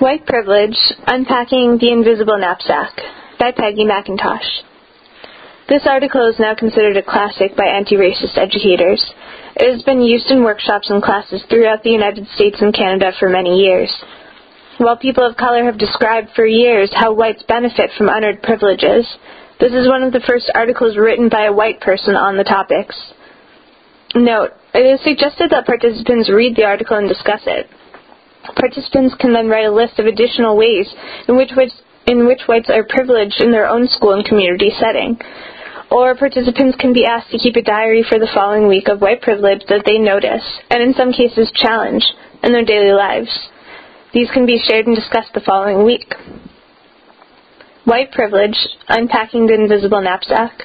[0.00, 2.96] White Privilege Unpacking the Invisible Knapsack
[3.38, 4.64] by Peggy McIntosh.
[5.68, 9.04] This article is now considered a classic by anti racist educators.
[9.56, 13.28] It has been used in workshops and classes throughout the United States and Canada for
[13.28, 13.92] many years.
[14.78, 19.04] While people of color have described for years how whites benefit from unearned privileges,
[19.60, 22.96] this is one of the first articles written by a white person on the topics.
[24.14, 27.68] Note, it is suggested that participants read the article and discuss it.
[28.56, 30.88] Participants can then write a list of additional ways
[31.28, 31.72] in which, which,
[32.06, 35.18] in which whites are privileged in their own school and community setting.
[35.90, 39.22] Or participants can be asked to keep a diary for the following week of white
[39.22, 42.04] privilege that they notice, and in some cases challenge,
[42.42, 43.30] in their daily lives.
[44.14, 46.14] These can be shared and discussed the following week.
[47.84, 48.56] White privilege,
[48.88, 50.64] unpacking the invisible knapsack.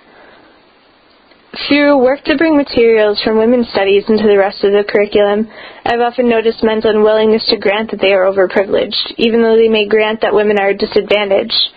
[1.55, 5.47] Through work to bring materials from women's studies into the rest of the curriculum,
[5.85, 9.87] I've often noticed men's unwillingness to grant that they are overprivileged, even though they may
[9.87, 11.71] grant that women are disadvantaged.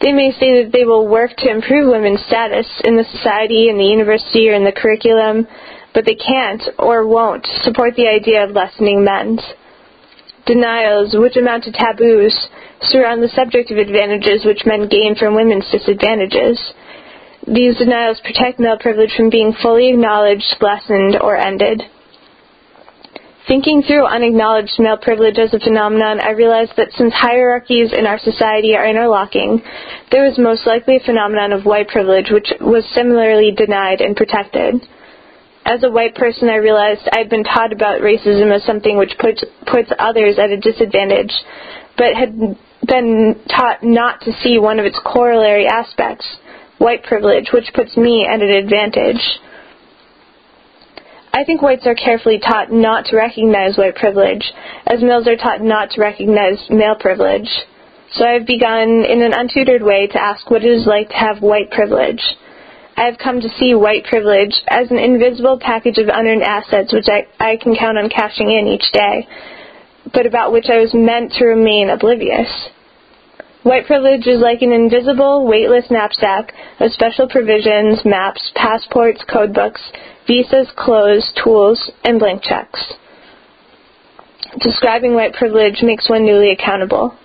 [0.00, 3.76] They may say that they will work to improve women's status in the society, in
[3.76, 5.48] the university, or in the curriculum,
[5.94, 9.42] but they can't or won't support the idea of lessening men's.
[10.46, 12.38] Denials, which amount to taboos,
[12.82, 16.54] surround the subject of advantages which men gain from women's disadvantages.
[17.46, 21.82] These denials protect male privilege from being fully acknowledged, lessened, or ended.
[23.46, 28.18] Thinking through unacknowledged male privilege as a phenomenon, I realized that since hierarchies in our
[28.18, 29.62] society are interlocking,
[30.10, 34.86] there was most likely a phenomenon of white privilege which was similarly denied and protected.
[35.64, 39.16] As a white person, I realized I had been taught about racism as something which
[39.18, 41.32] puts, puts others at a disadvantage,
[41.96, 42.36] but had
[42.86, 46.26] been taught not to see one of its corollary aspects
[46.78, 49.20] white privilege, which puts me at an advantage.
[51.32, 54.44] I think whites are carefully taught not to recognize white privilege,
[54.86, 57.48] as males are taught not to recognize male privilege.
[58.12, 61.14] So I have begun, in an untutored way, to ask what it is like to
[61.14, 62.22] have white privilege.
[62.96, 67.06] I have come to see white privilege as an invisible package of unearned assets which
[67.06, 69.28] I, I can count on cashing in each day,
[70.12, 72.48] but about which I was meant to remain oblivious.
[73.64, 79.80] White privilege is like an invisible, weightless knapsack of special provisions, maps, passports, codebooks,
[80.28, 82.80] visas, clothes, tools, and blank checks.
[84.60, 87.16] Describing white privilege makes one newly accountable.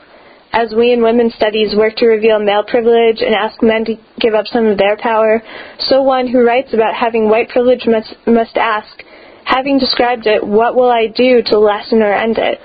[0.51, 4.33] As we in women's studies work to reveal male privilege and ask men to give
[4.33, 5.41] up some of their power,
[5.79, 9.03] so one who writes about having white privilege must, must ask,
[9.45, 12.59] having described it, what will I do to lessen or end it?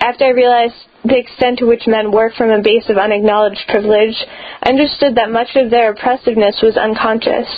[0.00, 0.74] After I realized
[1.04, 4.16] the extent to which men work from a base of unacknowledged privilege,
[4.62, 7.48] I understood that much of their oppressiveness was unconscious.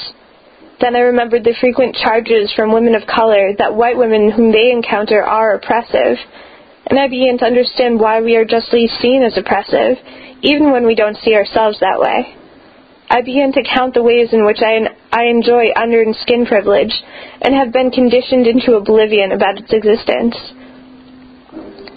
[0.81, 4.71] Then I remembered the frequent charges from women of color that white women whom they
[4.71, 6.19] encounter are oppressive,
[6.87, 9.99] and I began to understand why we are justly seen as oppressive,
[10.43, 12.35] even when we don't see ourselves that way.
[13.11, 16.95] I began to count the ways in which I, I enjoy unearned skin privilege
[17.43, 20.35] and have been conditioned into oblivion about its existence.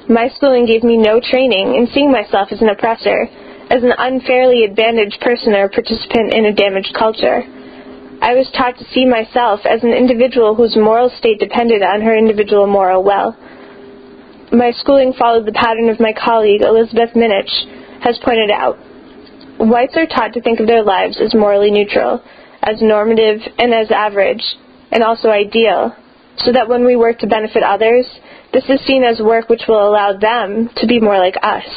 [0.08, 3.26] My schooling gave me no training in seeing myself as an oppressor,
[3.72, 7.42] as an unfairly advantaged person or participant in a damaged culture.
[8.22, 12.16] I was taught to see myself as an individual whose moral state depended on her
[12.16, 13.36] individual moral well.
[14.52, 17.50] My schooling followed the pattern of my colleague, Elizabeth Minnich,
[18.06, 18.78] has pointed out.
[19.58, 22.22] Whites are taught to think of their lives as morally neutral,
[22.62, 24.44] as normative and as average,
[24.92, 25.96] and also ideal,
[26.38, 28.06] so that when we work to benefit others,
[28.56, 31.68] this is seen as work which will allow them to be more like us.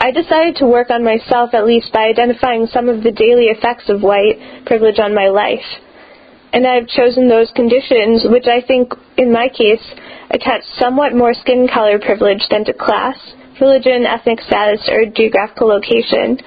[0.00, 3.88] I decided to work on myself at least by identifying some of the daily effects
[3.88, 5.64] of white privilege on my life.
[6.52, 9.82] And I have chosen those conditions which I think, in my case,
[10.30, 13.16] attach somewhat more skin color privilege than to class,
[13.60, 16.38] religion, ethnic status, or geographical location.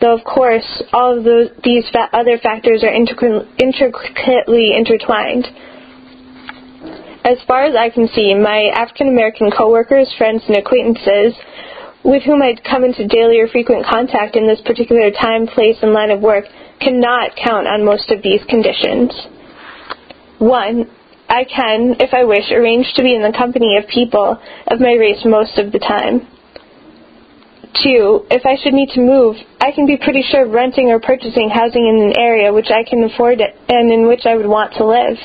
[0.00, 5.46] Though, of course, all of those, these fa- other factors are intricately intertwined.
[7.24, 11.34] As far as I can see, my African American coworkers, friends, and acquaintances
[12.02, 15.92] with whom I'd come into daily or frequent contact in this particular time, place, and
[15.92, 16.46] line of work
[16.80, 19.12] cannot count on most of these conditions.
[20.38, 20.88] One,
[21.28, 24.94] I can, if I wish, arrange to be in the company of people of my
[24.94, 26.26] race most of the time.
[27.84, 30.98] Two, if I should need to move, I can be pretty sure of renting or
[30.98, 34.74] purchasing housing in an area which I can afford and in which I would want
[34.78, 35.18] to live.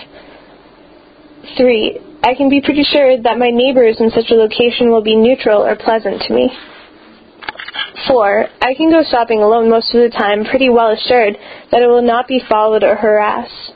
[1.58, 5.16] Three, I can be pretty sure that my neighbors in such a location will be
[5.16, 6.50] neutral or pleasant to me.
[8.08, 11.38] Four, I can go shopping alone most of the time, pretty well assured
[11.72, 13.74] that I will not be followed or harassed.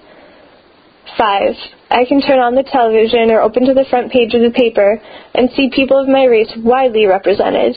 [1.18, 1.56] Five,
[1.90, 5.02] I can turn on the television or open to the front page of the paper
[5.34, 7.76] and see people of my race widely represented.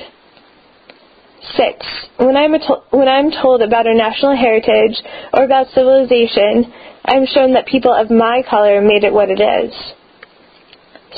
[1.56, 1.86] 6.
[2.18, 4.96] When I'm, to- when I'm told about our national heritage
[5.34, 6.72] or about civilization,
[7.04, 9.74] I am shown that people of my color made it what it is.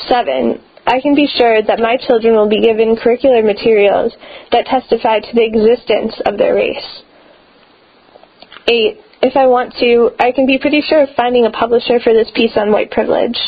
[0.09, 0.61] 7.
[0.87, 4.13] I can be sure that my children will be given curricular materials
[4.53, 7.03] that testify to the existence of their race.
[8.67, 9.01] 8.
[9.23, 12.31] If I want to, I can be pretty sure of finding a publisher for this
[12.35, 13.39] piece on white privilege.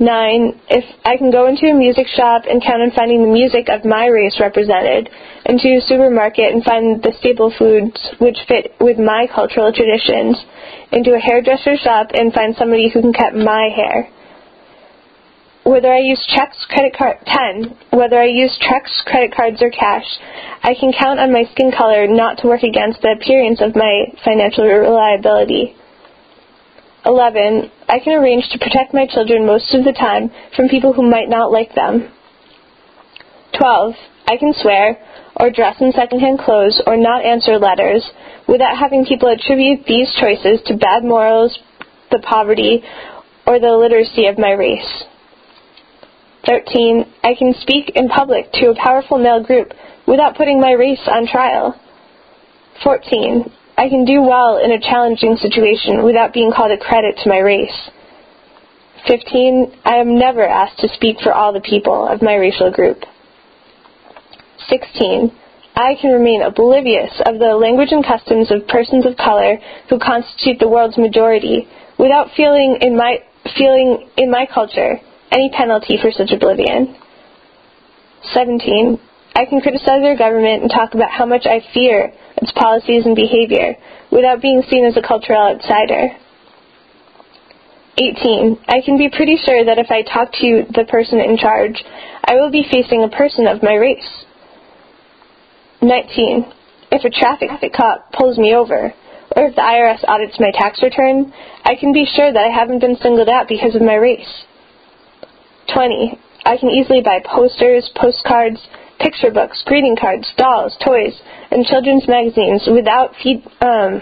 [0.00, 0.60] 9.
[0.70, 3.84] If I can go into a music shop and count on finding the music of
[3.84, 5.10] my race represented,
[5.44, 10.40] into a supermarket and find the staple foods which fit with my cultural traditions,
[10.90, 14.08] into a hairdresser shop and find somebody who can cut my hair.
[15.64, 17.76] Whether I use checks, credit card, 10.
[17.92, 20.08] Whether I use checks, credit cards, or cash,
[20.62, 24.08] I can count on my skin color not to work against the appearance of my
[24.24, 25.76] financial reliability.
[27.04, 27.70] 11.
[27.88, 31.28] I can arrange to protect my children most of the time from people who might
[31.28, 32.12] not like them.
[33.58, 33.94] 12.
[34.26, 34.98] I can swear,
[35.36, 38.04] or dress in secondhand clothes, or not answer letters,
[38.48, 41.58] without having people attribute these choices to bad morals,
[42.10, 42.82] the poverty,
[43.46, 45.04] or the illiteracy of my race.
[46.46, 47.04] 13.
[47.22, 49.72] I can speak in public to a powerful male group
[50.06, 51.78] without putting my race on trial.
[52.82, 53.52] 14.
[53.80, 57.38] I can do well in a challenging situation without being called a credit to my
[57.38, 57.88] race.
[59.08, 59.72] 15.
[59.86, 62.98] I am never asked to speak for all the people of my racial group.
[64.68, 65.32] 16.
[65.74, 69.56] I can remain oblivious of the language and customs of persons of color
[69.88, 71.66] who constitute the world's majority
[71.98, 73.24] without feeling in my
[73.56, 75.00] feeling in my culture
[75.32, 76.96] any penalty for such oblivion.
[78.34, 79.00] 17.
[79.34, 83.14] I can criticize our government and talk about how much I fear its policies and
[83.14, 83.76] behavior
[84.10, 86.10] without being seen as a cultural outsider.
[87.98, 88.58] 18.
[88.68, 91.82] I can be pretty sure that if I talk to the person in charge,
[92.24, 94.24] I will be facing a person of my race.
[95.82, 96.52] 19.
[96.92, 98.92] If a traffic cop pulls me over,
[99.36, 101.32] or if the IRS audits my tax return,
[101.64, 104.44] I can be sure that I haven't been singled out because of my race.
[105.72, 106.18] 20.
[106.44, 108.58] I can easily buy posters, postcards,
[109.00, 111.18] picture books, greeting cards, dolls, toys,
[111.50, 114.00] and children's magazines without feed, um,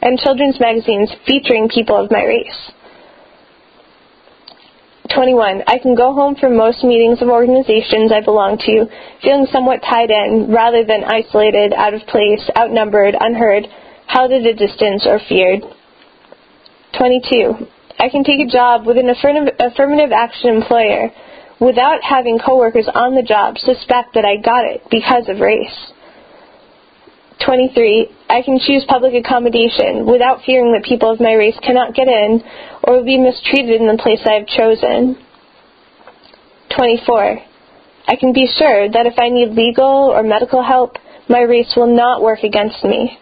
[0.00, 2.72] and children's magazines featuring people of my race.
[5.14, 5.62] 21.
[5.66, 8.86] I can go home from most meetings of organizations I belong to
[9.22, 13.66] feeling somewhat tied in rather than isolated, out of place, outnumbered, unheard,
[14.06, 15.62] held at a distance, or feared.
[16.96, 17.66] 22.
[17.98, 21.10] I can take a job with an affirmative action employer
[21.60, 25.92] without having coworkers on the job suspect that I got it because of race.
[27.44, 28.08] 23.
[28.28, 32.42] I can choose public accommodation without fearing that people of my race cannot get in
[32.82, 35.16] or will be mistreated in the place I have chosen.
[36.76, 37.38] 24.
[38.08, 40.96] I can be sure that if I need legal or medical help,
[41.28, 43.18] my race will not work against me.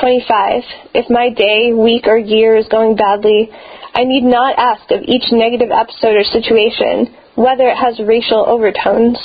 [0.00, 0.62] 25.
[0.94, 3.50] If my day, week, or year is going badly,
[3.94, 9.18] I need not ask of each negative episode or situation whether it has racial overtones.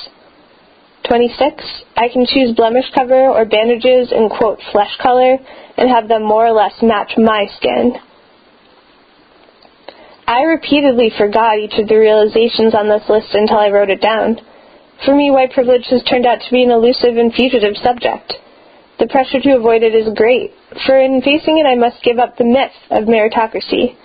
[1.08, 1.64] 26.
[1.96, 5.38] I can choose blemish cover or bandages in quote flesh color
[5.78, 7.96] and have them more or less match my skin.
[10.28, 14.41] I repeatedly forgot each of the realizations on this list until I wrote it down.
[15.06, 18.34] For me, white privilege has turned out to be an elusive and fugitive subject.
[19.00, 20.51] The pressure to avoid it is great,
[20.86, 23.95] for in facing it I must give up the myth of meritocracy.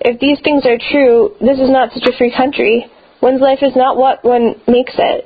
[0.00, 2.86] If these things are true, this is not such a free country.
[3.22, 5.24] One's life is not what one makes it.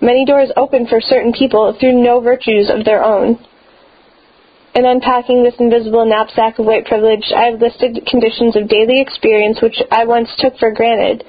[0.00, 3.38] Many doors open for certain people through no virtues of their own.
[4.74, 9.60] In unpacking this invisible knapsack of white privilege, I have listed conditions of daily experience
[9.60, 11.24] which I once took for granted.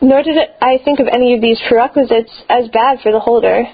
[0.00, 3.64] Nor did I think of any of these prerequisites as bad for the holder.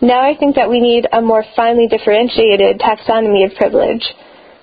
[0.00, 4.04] Now I think that we need a more finely differentiated taxonomy of privilege.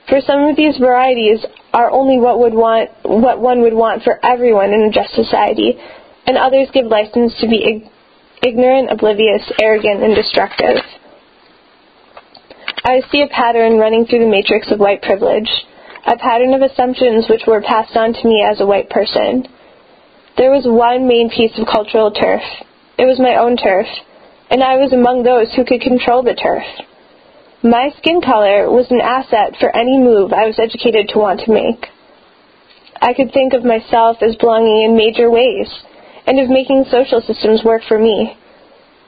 [0.07, 4.23] For some of these varieties are only what would want what one would want for
[4.23, 5.77] everyone in a just society,
[6.25, 7.91] and others give license to be ig-
[8.43, 10.77] ignorant, oblivious, arrogant, and destructive.
[12.85, 15.49] I see a pattern running through the matrix of white privilege,
[16.05, 19.47] a pattern of assumptions which were passed on to me as a white person.
[20.37, 22.43] There was one main piece of cultural turf.
[22.97, 23.87] It was my own turf,
[24.49, 26.63] and I was among those who could control the turf.
[27.63, 31.51] My skin color was an asset for any move I was educated to want to
[31.51, 31.87] make.
[33.01, 35.67] I could think of myself as belonging in major ways,
[36.27, 38.37] and of making social systems work for me.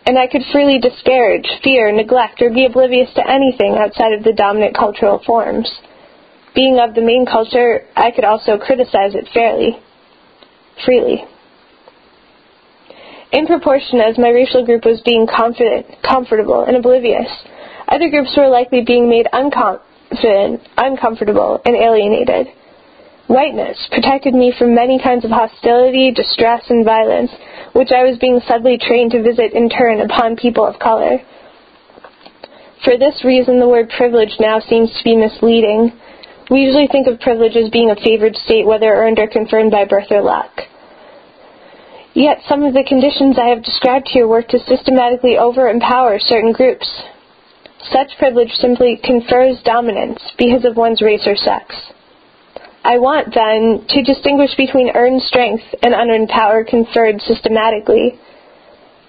[0.06, 4.34] And I could freely disparage, fear, neglect, or be oblivious to anything outside of the
[4.34, 5.70] dominant cultural forms.
[6.56, 9.78] being of the main culture, I could also criticize it fairly,
[10.84, 11.24] freely.
[13.32, 17.28] In proportion as my racial group was being confident, comfortable, and oblivious,
[17.88, 22.48] other groups were likely being made unconfident, uncomfortable, and alienated.
[23.28, 27.32] Whiteness protected me from many kinds of hostility, distress, and violence,
[27.74, 31.20] which I was being subtly trained to visit in turn upon people of color.
[32.86, 35.92] For this reason, the word privilege now seems to be misleading.
[36.50, 39.84] We usually think of privilege as being a favored state, whether earned or confirmed by
[39.84, 40.62] birth or luck.
[42.18, 46.90] Yet some of the conditions I have described here work to systematically over-empower certain groups.
[47.94, 51.76] Such privilege simply confers dominance because of one's race or sex.
[52.84, 58.18] I want, then, to distinguish between earned strength and unearned power conferred systematically.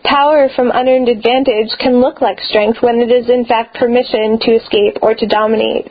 [0.05, 4.53] Power from unearned advantage can look like strength when it is in fact permission to
[4.53, 5.89] escape or to dominate.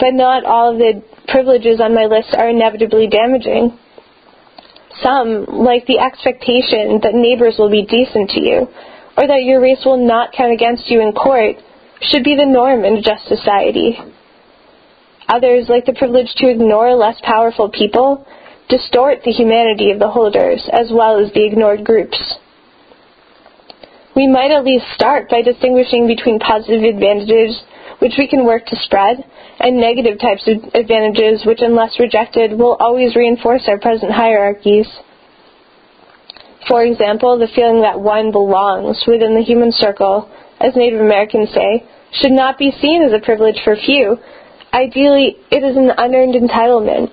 [0.00, 3.78] But not all of the privileges on my list are inevitably damaging.
[5.02, 8.68] Some, like the expectation that neighbors will be decent to you,
[9.16, 11.56] or that your race will not count against you in court,
[12.00, 13.98] should be the norm in a just society.
[15.28, 18.26] Others, like the privilege to ignore less powerful people,
[18.68, 22.18] distort the humanity of the holders as well as the ignored groups.
[24.16, 27.60] We might at least start by distinguishing between positive advantages,
[28.04, 29.24] which we can work to spread,
[29.60, 34.86] and negative types of advantages, which, unless rejected, will always reinforce our present hierarchies.
[36.68, 40.28] For example, the feeling that one belongs within the human circle,
[40.60, 41.82] as Native Americans say,
[42.20, 44.18] should not be seen as a privilege for few.
[44.74, 47.10] Ideally, it is an unearned entitlement.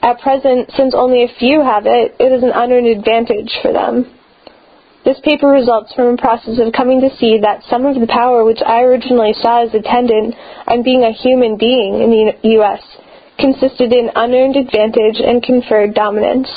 [0.00, 4.06] At present, since only a few have it, it is an unearned advantage for them.
[5.04, 8.44] This paper results from a process of coming to see that some of the power
[8.44, 10.36] which I originally saw as attendant
[10.68, 12.80] on being a human being in the U.S.
[13.36, 16.48] consisted in unearned advantage and conferred dominance.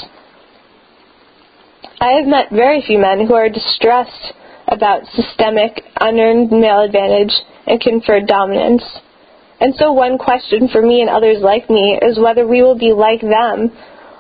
[1.99, 4.33] I have met very few men who are distressed
[4.67, 7.33] about systemic, unearned male advantage
[7.65, 8.83] and conferred dominance.
[9.59, 12.93] And so one question for me and others like me is whether we will be
[12.93, 13.71] like them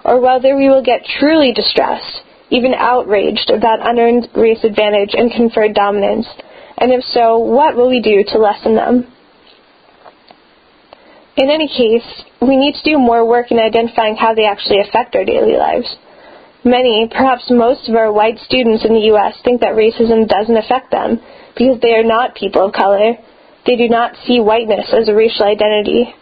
[0.03, 5.73] or whether we will get truly distressed even outraged about unearned race advantage and conferred
[5.73, 6.27] dominance?
[6.77, 9.11] And if so, what will we do to lessen them?
[11.37, 15.15] In any case, we need to do more work in identifying how they actually affect
[15.15, 15.87] our daily lives.
[16.63, 19.35] Many, perhaps most of our white students in the U.S.
[19.43, 21.21] think that racism doesn't affect them
[21.57, 23.13] because they are not people of color.
[23.65, 26.13] They do not see whiteness as a racial identity.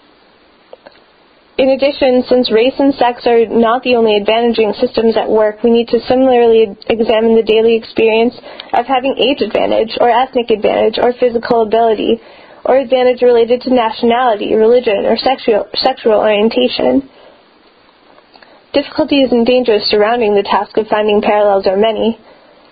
[1.55, 5.69] In addition, since race and sex are not the only advantaging systems at work, we
[5.69, 8.33] need to similarly examine the daily experience
[8.73, 12.17] of having age advantage, or ethnic advantage, or physical ability,
[12.65, 17.07] or advantage related to nationality, religion, or sexual, sexual orientation.
[18.73, 22.17] Difficulties and dangers surrounding the task of finding parallels are many.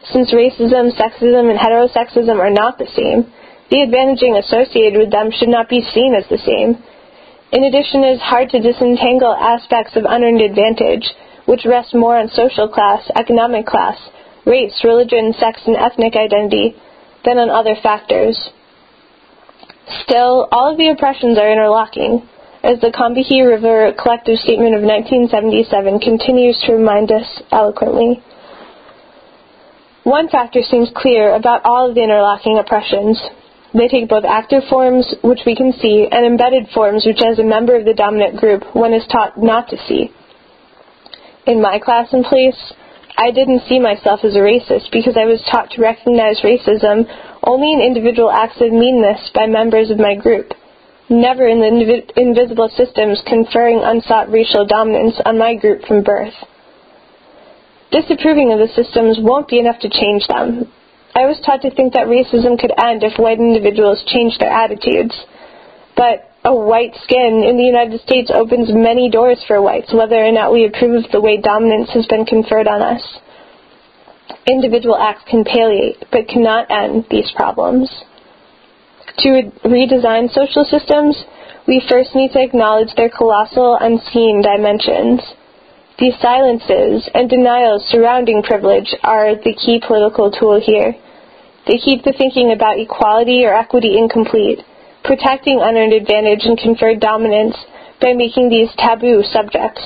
[0.09, 3.29] Since racism, sexism, and heterosexism are not the same,
[3.69, 6.81] the advantaging associated with them should not be seen as the same
[7.51, 11.03] in addition, it is hard to disentangle aspects of unearned advantage,
[11.46, 13.98] which rest more on social class, economic class,
[14.46, 16.75] race, religion, sex, and ethnic identity,
[17.25, 18.39] than on other factors.
[20.03, 22.27] Still, all of the oppressions are interlocking,
[22.63, 28.24] as the Combahee River Collective Statement of 1977 continues to remind us eloquently.
[30.03, 33.20] One factor seems clear about all of the interlocking oppressions
[33.73, 37.43] they take both active forms, which we can see, and embedded forms, which as a
[37.43, 40.11] member of the dominant group, one is taught not to see.
[41.47, 42.73] In my class and place,
[43.17, 47.07] I didn't see myself as a racist because I was taught to recognize racism
[47.43, 50.53] only in individual acts of meanness by members of my group,
[51.09, 56.33] never in the invi- invisible systems conferring unsought racial dominance on my group from birth.
[57.91, 60.71] Disapproving of the systems won't be enough to change them.
[61.13, 65.15] I was taught to think that racism could end if white individuals changed their attitudes.
[65.96, 70.32] But a white skin in the United States opens many doors for whites, whether or
[70.32, 73.03] not we approve of the way dominance has been conferred on us.
[74.48, 77.91] Individual acts can palliate, but cannot end these problems.
[79.20, 81.18] To redesign social systems,
[81.68, 85.22] we first need to acknowledge their colossal unseen dimensions.
[86.00, 90.95] These silences and denials surrounding privilege are the key political tool here.
[91.67, 94.60] They keep the thinking about equality or equity incomplete,
[95.03, 97.55] protecting unearned advantage and conferred dominance
[98.01, 99.81] by making these taboo subjects.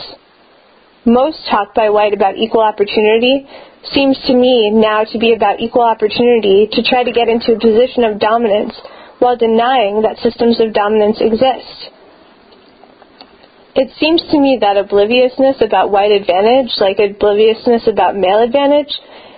[1.05, 3.45] Most talk by white about equal opportunity
[3.93, 7.59] seems to me now to be about equal opportunity to try to get into a
[7.59, 8.73] position of dominance
[9.19, 11.91] while denying that systems of dominance exist.
[13.75, 18.91] It seems to me that obliviousness about white advantage, like obliviousness about male advantage,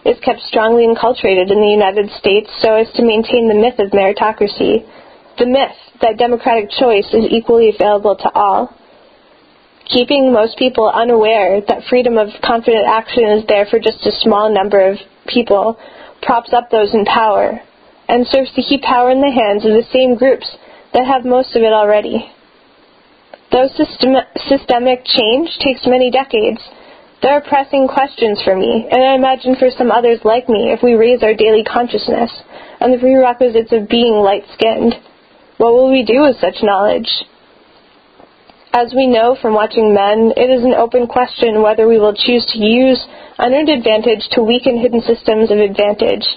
[0.06, 3.90] is kept strongly inculturated in the United States so as to maintain the myth of
[3.90, 4.86] meritocracy,
[5.40, 8.78] the myth that democratic choice is equally available to all.
[9.90, 14.54] Keeping most people unaware that freedom of confident action is there for just a small
[14.54, 15.80] number of people
[16.22, 17.60] props up those in power
[18.08, 20.46] and serves to keep power in the hands of the same groups
[20.94, 22.32] that have most of it already.
[23.52, 26.62] Though system- systemic change takes many decades,
[27.22, 30.84] there are pressing questions for me, and I imagine for some others like me if
[30.84, 32.32] we raise our daily consciousness
[32.80, 34.94] on the prerequisites of being light skinned.
[35.58, 37.10] What will we do with such knowledge?
[38.74, 42.46] As we know from watching men, it is an open question whether we will choose
[42.54, 43.04] to use
[43.40, 46.28] unearned advantage to weaken hidden systems of advantage,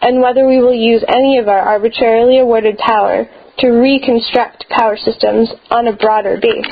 [0.00, 3.28] and whether we will use any of our arbitrarily awarded power
[3.62, 6.66] to reconstruct power systems on a broader base.